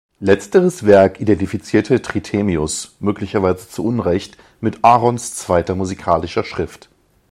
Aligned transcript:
Letzteres 0.19 0.83
Werk 0.87 1.21
identifizierte 1.21 2.01
Trithemius, 2.01 2.95
möglicherweise 3.01 3.69
zu 3.69 3.85
Unrecht, 3.85 4.35
mit 4.59 4.83
Aarons 4.83 5.35
zweiter 5.35 5.75
musikalischer 5.75 6.43
Schrift. 6.43 6.89